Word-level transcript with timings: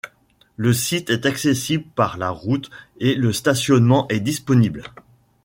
Le 0.57 0.73
site 0.73 1.11
est 1.11 1.27
accessible 1.27 1.83
par 1.93 2.17
la 2.17 2.31
route 2.31 2.71
et 2.99 3.13
le 3.13 3.31
stationnement 3.31 4.07
est 4.09 4.19
disponible. 4.19 4.81